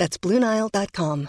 [0.00, 1.28] That's BlueNile.com.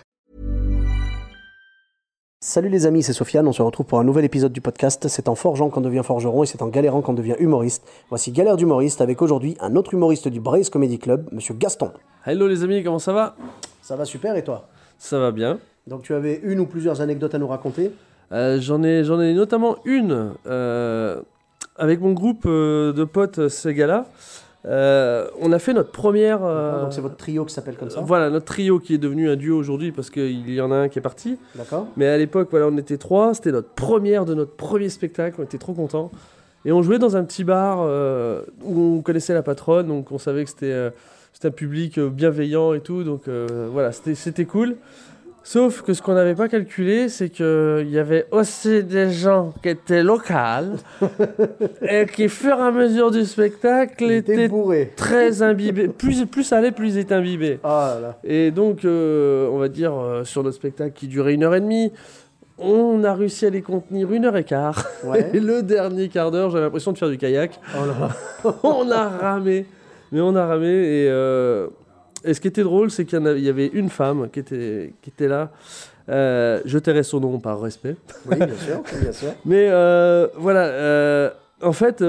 [2.39, 5.09] Salut les amis, c'est Sofiane, on se retrouve pour un nouvel épisode du podcast.
[5.09, 7.85] C'est en forgeant qu'on devient forgeron et c'est en galérant qu'on devient humoriste.
[8.07, 11.91] Voici Galère d'humoriste avec aujourd'hui un autre humoriste du Brace Comedy Club, monsieur Gaston.
[12.25, 13.35] Hello les amis, comment ça va?
[13.81, 14.69] Ça va super et toi?
[14.97, 15.59] Ça va bien.
[15.85, 17.91] Donc tu avais une ou plusieurs anecdotes à nous raconter?
[18.31, 21.21] Euh, j'en ai, j'en ai notamment une euh,
[21.75, 24.05] avec mon groupe euh, de potes Segala.
[24.65, 26.39] Euh, on a fait notre première.
[26.43, 29.29] euh, Donc c'est votre trio qui s'appelle comme ça Voilà, notre trio qui est devenu
[29.29, 31.37] un duo aujourd'hui parce qu'il y en a un qui est parti.
[31.55, 33.33] D'accord Mais à l'époque, voilà, on était trois.
[33.33, 35.37] C'était notre première de notre premier spectacle.
[35.39, 36.11] On était trop contents.
[36.63, 40.19] Et on jouait dans un petit bar euh, où on connaissait la patronne, donc on
[40.19, 40.91] savait que c'était
[41.43, 43.03] un public bienveillant et tout.
[43.03, 44.75] Donc voilà, c'était c'était cool.
[45.43, 49.69] Sauf que ce qu'on n'avait pas calculé, c'est qu'il y avait aussi des gens qui
[49.69, 50.77] étaient locaux
[51.81, 54.93] et qui, au fur et à mesure du spectacle, étaient bourré.
[54.95, 55.87] très imbibés.
[55.87, 57.59] Plus, plus ça allait, plus ils étaient imbibés.
[57.63, 58.19] Ah là.
[58.23, 61.61] Et donc, euh, on va dire, euh, sur notre spectacle qui durait une heure et
[61.61, 61.91] demie,
[62.59, 64.85] on a réussi à les contenir une heure et quart.
[65.03, 65.31] Ouais.
[65.33, 67.59] Et le dernier quart d'heure, j'avais l'impression de faire du kayak.
[67.75, 68.53] Oh là.
[68.63, 69.65] on a ramé.
[70.11, 70.67] Mais on a ramé.
[70.67, 71.67] Et, euh,
[72.23, 74.39] et ce qui était drôle, c'est qu'il y, avait- il y avait une femme qui
[74.39, 75.51] était, qui était là.
[76.09, 77.95] Euh, je tairai son nom par respect.
[78.25, 79.29] Oui, bien sûr, oui, bien sûr.
[79.45, 81.29] Mais euh, voilà, euh,
[81.61, 82.01] en fait,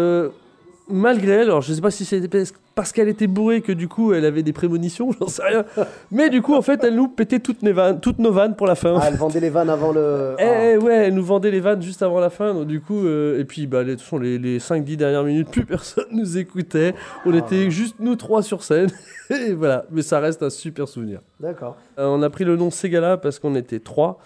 [0.93, 2.29] malgré elle, alors je sais pas si c'était
[2.75, 5.65] parce- qu'elle était bourrée que du coup elle avait des prémonitions, j'en sais rien.
[6.11, 8.67] Mais du coup, en fait, elle nous pétait toutes, nos vannes, toutes nos vannes pour
[8.67, 8.97] la fin.
[9.01, 10.35] Ah, elle vendait les vannes avant le...
[10.39, 10.43] Eh
[10.77, 10.79] Ah.
[10.79, 13.45] ouais, elle nous vendait les vannes juste avant la fin, donc du coup, euh, et
[13.45, 16.95] puis bah, les, de toute façon, les, les 5-10 dernières minutes, plus personne nous écoutait.
[17.27, 17.39] On Ah.
[17.39, 18.91] était juste nous trois sur scène,
[19.31, 21.21] et voilà, mais ça reste un super souvenir.
[21.41, 21.77] D'accord.
[21.99, 24.19] Euh, on a pris le nom Segala parce qu'on était trois.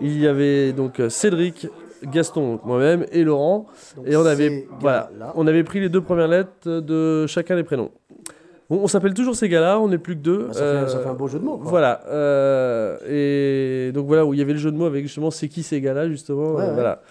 [0.00, 1.66] Il y avait donc euh, Cédric,
[2.04, 3.66] Gaston, donc moi-même et Laurent.
[3.96, 5.32] Donc, Et on avait, voilà, là.
[5.36, 7.90] on avait pris les deux premières lettres de chacun des prénoms.
[8.68, 10.44] Bon, on s'appelle toujours Segala, on n'est plus que deux.
[10.48, 11.70] Bah, ça, Euh, fait, ça fait un beau jeu de mots, quoi.
[11.70, 12.00] Voilà.
[12.08, 15.48] euh, et donc voilà, où il y avait le jeu de mots avec justement c'est
[15.48, 16.52] qui Segala, justement.
[16.54, 16.74] Ouais, euh, ouais.
[16.74, 17.02] Voilà.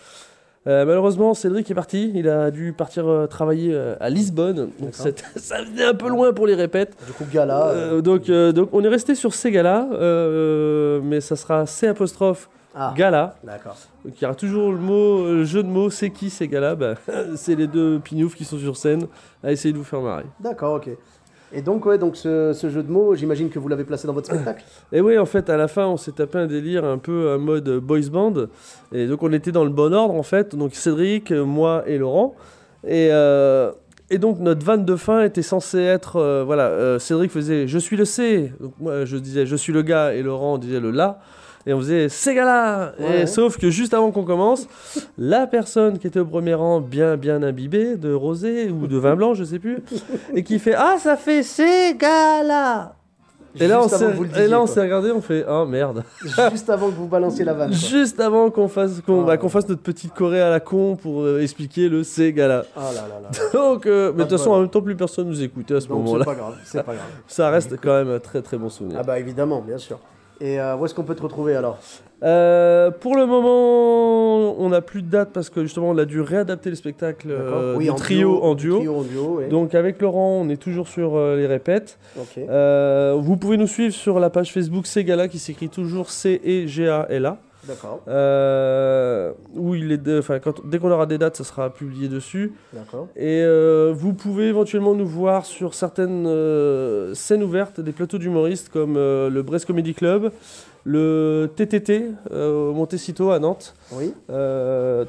[0.68, 2.12] Euh, malheureusement, Cédric est parti.
[2.14, 4.70] Il a dû partir euh, travailler euh, à Lisbonne.
[4.80, 6.96] Donc ça venait un peu loin pour les répètes.
[7.08, 7.68] Du coup, gala...
[7.70, 12.50] Euh, donc, euh, donc on est resté sur Segala, euh, mais ça sera C apostrophe
[12.82, 13.36] Ah, Gala.
[13.44, 13.76] d'accord.
[14.06, 16.48] Donc il y aura toujours le mot, euh, le jeu de mots, c'est qui c'est
[16.48, 16.96] Gala bah,
[17.36, 19.08] C'est les deux pignoufs qui sont sur scène
[19.44, 20.26] à essayer de vous faire marrer.
[20.40, 20.90] D'accord, ok.
[21.52, 24.14] Et donc, ouais, donc ce, ce jeu de mots, j'imagine que vous l'avez placé dans
[24.14, 24.64] votre spectacle
[24.94, 27.38] Et oui, en fait, à la fin, on s'est tapé un délire un peu un
[27.38, 28.34] mode boys band.
[28.94, 30.56] Et donc on était dans le bon ordre, en fait.
[30.56, 32.36] Donc Cédric, moi et Laurent.
[32.86, 33.72] Et, euh,
[34.10, 37.78] et donc notre vanne de fin était censée être, euh, voilà, euh, Cédric faisait je
[37.78, 38.52] suis le C.
[38.60, 41.20] Donc moi je disais je suis le gars et Laurent disait le la.
[41.70, 43.22] Et on faisait c'est gars Ouais.
[43.22, 44.68] Et sauf que juste avant qu'on commence,
[45.20, 49.16] la personne qui était au premier rang, bien bien imbibée de rosé ou de vin
[49.16, 49.78] blanc, je sais plus,
[50.34, 52.96] et qui fait ah ça fait c'est gars
[53.54, 54.06] Et là, on s'est
[54.44, 56.04] et là, on regardé, on fait oh merde.
[56.52, 57.70] Juste avant que vous balanciez la vanne.
[57.70, 57.78] quoi.
[57.78, 59.28] Juste avant qu'on fasse, qu'on Ah.
[59.28, 62.66] bah, qu'on fasse notre petite choré à la con pour euh, expliquer le c'est gala.
[62.76, 63.30] Ah là là là.
[63.54, 65.82] Donc, euh, mais de toute de façon, en même temps, plus personne nous écoutait à
[65.82, 66.26] ce c'est moment-là.
[66.26, 67.06] pas grave, c'est pas grave.
[67.28, 68.98] Ça reste quand même un très très bon souvenir.
[69.00, 70.00] Ah bah évidemment, bien sûr.
[70.42, 71.80] Et euh, où est-ce qu'on peut te retrouver alors?
[72.22, 76.22] Euh, pour le moment, on n'a plus de date parce que justement, on a dû
[76.22, 78.78] réadapter le spectacle euh, en trio en duo.
[78.78, 79.48] Trio en duo, ouais.
[79.48, 81.98] Donc, avec Laurent, on est toujours sur euh, les répètes.
[82.16, 87.38] Vous pouvez nous suivre sur la page Facebook Segala qui s'écrit toujours C-E-G-A-L-A.
[87.70, 91.70] D'accord, Euh, où il est de- enfin, quand- dès qu'on aura des dates, ça sera
[91.74, 92.54] publié dessus.
[92.74, 93.08] d'accord.
[93.16, 98.70] Et euh, vous pouvez éventuellement nous voir sur certaines euh, scènes ouvertes, des plateaux d'humoristes
[98.70, 100.32] comme le Brest Comedy Club,
[100.86, 104.14] le TTT au Montecito à Nantes, Oui,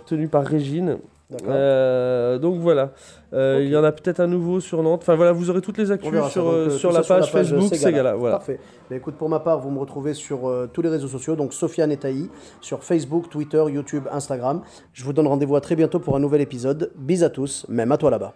[0.07, 0.99] tenu par Régine.
[1.47, 2.93] Euh, donc voilà,
[3.33, 5.03] Euh, il y en a peut-être un nouveau sur Nantes.
[5.03, 7.69] Enfin voilà, vous aurez toutes les actus sur, Donc, euh, euh, sur, la page Facebook
[7.75, 7.79] Ségala.
[7.79, 8.15] Ségala.
[8.17, 8.37] Voilà.
[8.39, 8.59] Parfait.
[8.91, 11.55] Mais écoute, pour ma part, vous me retrouvez sur euh, tous les réseaux sociaux, donc
[11.55, 12.29] Sofiane et Taï,
[12.61, 14.63] sur Facebook, Twitter, YouTube, Instagram.
[14.93, 16.91] Je vous donne rendez-vous à très bientôt pour un nouvel épisode.
[16.97, 18.35] Bis à tous, même à toi là-bas.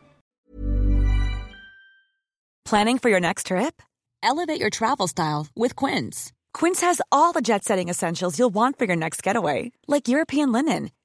[2.64, 3.82] Planning for your next trip?
[4.22, 6.32] Elevate your travel style with Quince.
[6.54, 10.50] Quince has all the jet setting essentials you'll want for your next getaway, like European
[10.52, 10.90] linen,